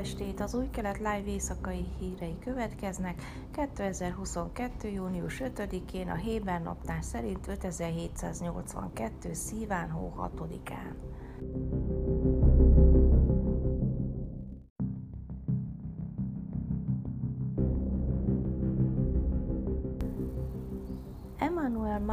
[0.00, 0.40] estét!
[0.40, 3.22] Az új kelet live éjszakai hírei következnek.
[3.52, 4.88] 2022.
[4.88, 9.32] június 5-én a Héber naptár szerint 5782.
[9.32, 10.94] szíván hó 6-án.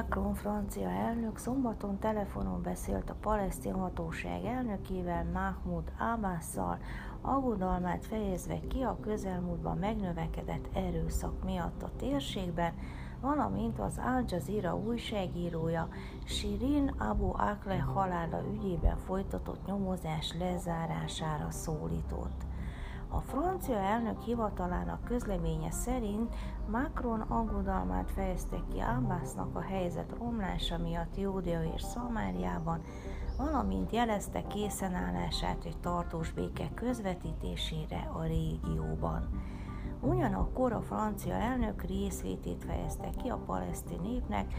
[0.00, 6.78] Macron francia elnök szombaton telefonon beszélt a palesztin hatóság elnökével Mahmoud Abbasszal,
[7.20, 12.72] aggodalmát fejezve ki a közelmúltban megnövekedett erőszak miatt a térségben,
[13.20, 15.88] valamint az Al Jazeera újságírója
[16.24, 22.48] Shirin Abu Akleh halála ügyében folytatott nyomozás lezárására szólított.
[23.12, 26.34] A francia elnök hivatalának közleménye szerint
[26.70, 32.80] Macron aggodalmát fejezte ki Abbasnak a helyzet romlása miatt Júdea és Szamáriában,
[33.36, 39.28] valamint jelezte készenállását egy tartós béke közvetítésére a régióban.
[40.00, 44.54] Ugyanakkor a francia elnök részvétét fejezte ki a palesztin népnek,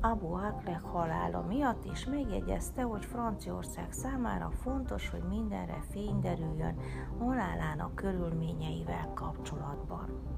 [0.00, 6.76] Abu Akleh halála miatt is megjegyezte, hogy Franciaország számára fontos, hogy mindenre fény derüljön
[7.18, 10.36] halálának körülményeivel kapcsolatban.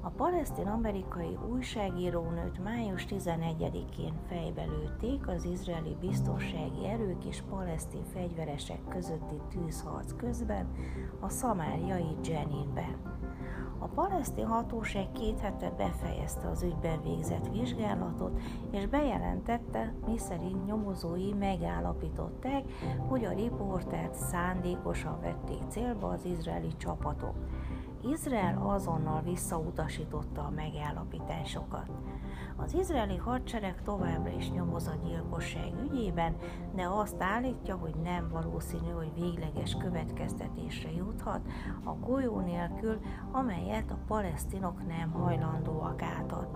[0.00, 9.40] A palesztin-amerikai újságírónőt május 11-én fejbe lőtték az izraeli biztonsági erők és palesztin fegyveresek közötti
[9.50, 10.72] tűzharc közben
[11.20, 12.96] a szamáriai Jeninben.
[13.82, 22.64] A palesztin hatóság két hete befejezte az ügyben végzett vizsgálatot, és bejelentette, miszerint nyomozói megállapították,
[23.08, 27.34] hogy a riportert szándékosan vették célba az izraeli csapatok.
[28.10, 31.90] Izrael azonnal visszautasította a megállapításokat.
[32.56, 36.36] Az izraeli hadsereg továbbra is nyomoz a gyilkosság ügyében,
[36.74, 41.40] de azt állítja, hogy nem valószínű, hogy végleges következtetésre juthat
[41.84, 43.00] a golyó nélkül,
[43.32, 46.51] amelyet a palesztinok nem hajlandóak átadni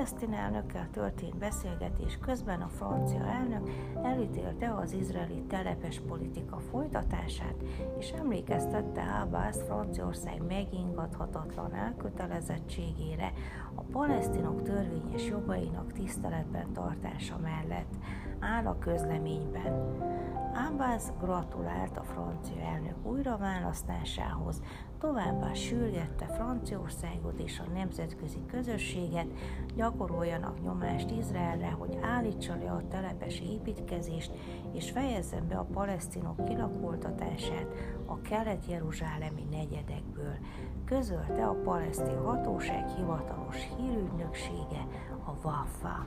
[0.00, 3.70] palesztin elnökkel történt beszélgetés közben a francia elnök
[4.02, 7.54] elítélte az izraeli telepes politika folytatását,
[7.98, 13.32] és emlékeztette Abbas Franciaország megingathatatlan elkötelezettségére
[13.74, 17.94] a palesztinok törvényes jogainak tiszteletben tartása mellett
[18.38, 19.98] áll a közleményben.
[20.54, 24.62] Abbas gratulált a francia elnök újraválasztásához,
[24.98, 29.26] továbbá sürgette Franciaországot és a nemzetközi közösséget,
[29.74, 34.32] gyakoroljanak nyomást Izraelre, hogy állítsa le a telepes építkezést
[34.72, 37.66] és fejezzen be a palesztinok kilakoltatását
[38.06, 40.36] a kelet-jeruzsálemi negyedekből,
[40.84, 44.86] közölte a palesztin hatóság hivatalos hírügynöksége,
[45.26, 46.06] a WAFA.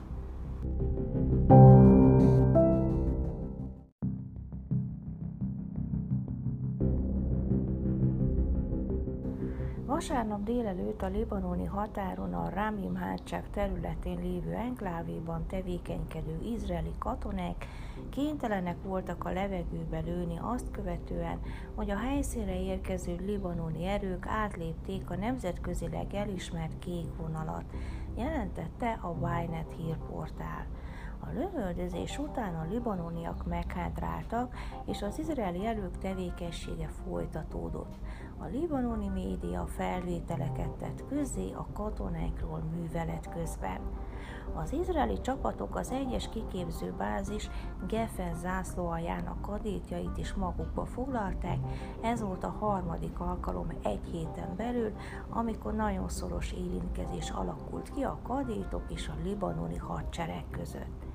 [9.94, 17.66] Vasárnap délelőtt a libanoni határon a Ramim hátság területén lévő enklávéban tevékenykedő izraeli katonák
[18.10, 21.40] kénytelenek voltak a levegőbe lőni azt követően,
[21.74, 27.64] hogy a helyszínre érkező libanoni erők átlépték a nemzetközileg elismert kék vonalat,
[28.16, 30.66] jelentette a Ynet hírportál.
[31.20, 34.54] A lövöldözés után a libanoniak meghátráltak,
[34.84, 37.94] és az izraeli erők tevékenysége folytatódott.
[38.38, 43.80] A libanoni média felvételeket tett közzé a katonákról művelet közben.
[44.54, 47.50] Az izraeli csapatok az egyes kiképző bázis
[47.88, 51.58] Geffen zászlóaljának kadétjait is magukba foglalták,
[52.02, 54.92] ez volt a harmadik alkalom egy héten belül,
[55.28, 61.13] amikor nagyon szoros érintkezés alakult ki a kadétok és a libanoni hadsereg között.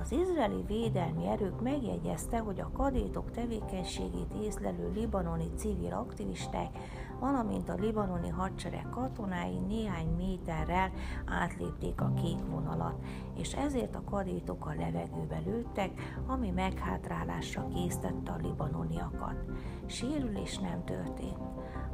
[0.00, 6.78] Az izraeli védelmi erők megjegyezte, hogy a kadétok tevékenységét észlelő libanoni civil aktivisták,
[7.20, 10.90] valamint a libanoni hadsereg katonái néhány méterrel
[11.26, 13.04] átlépték a kék vonalat,
[13.36, 15.90] és ezért a kadétok a levegőbe lőttek,
[16.26, 19.36] ami meghátrálásra késztette a libanoniakat.
[19.86, 21.38] Sérülés nem történt.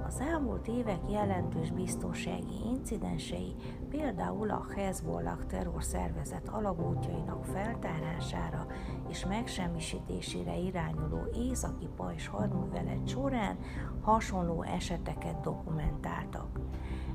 [0.07, 3.55] Az elmúlt évek jelentős biztonsági incidensei,
[3.89, 7.45] például a Hezbollah terrorszervezet alagútjainak
[7.91, 8.67] feltárására
[9.09, 11.21] és megsemmisítésére irányuló
[11.51, 13.59] északi pajzs hadművelet során
[14.01, 16.49] hasonló eseteket dokumentáltak.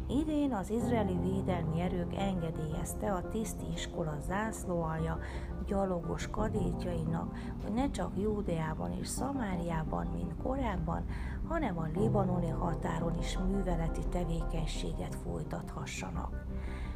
[0.07, 5.19] Idén az izraeli védelmi erők engedélyezte a tiszti iskola zászlóalja
[5.67, 11.05] gyalogos kadétjainak, hogy ne csak Júdeában és Szamáriában, mint korábban,
[11.47, 16.45] hanem a libanoni határon is műveleti tevékenységet folytathassanak.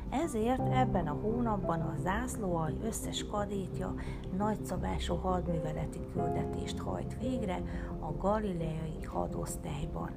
[0.10, 3.94] Ezért ebben a hónapban a zászlóaj összes kadétja
[4.38, 7.62] nagyszabású hadműveleti küldetést hajt végre
[8.00, 10.12] a galileai hadosztályban.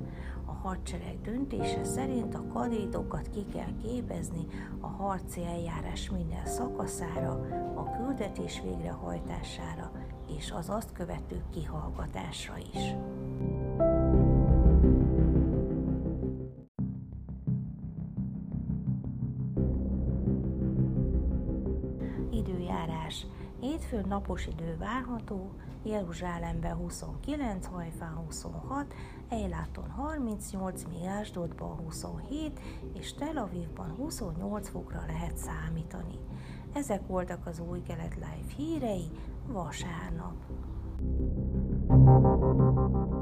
[0.47, 4.47] A hadsereg döntése szerint a kadétokat ki kell képezni
[4.81, 7.31] a harci eljárás minden szakaszára,
[7.75, 9.91] a küldetés végrehajtására
[10.39, 12.95] és az azt követő kihallgatásra is.
[23.63, 25.51] Hétfőn napos idő várható,
[25.83, 28.95] Jeruzsálemben 29, Hajfán 26,
[29.29, 32.61] Eiláton 38, míg Ásdodban 27,
[32.95, 36.19] és Tel Avivban 28 fokra lehet számítani.
[36.73, 39.11] Ezek voltak az új kelet live hírei
[39.47, 40.35] vasárnap.
[41.89, 43.22] thank you